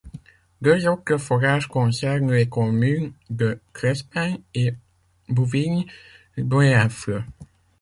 [0.63, 4.73] Deux autres forages concernent les communes de Crespin et
[5.29, 7.23] Bouvigny-Boyeffles.